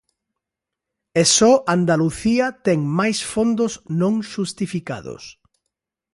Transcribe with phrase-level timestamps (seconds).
[1.21, 5.23] E só Andalucía ten máis fondos non xustificados.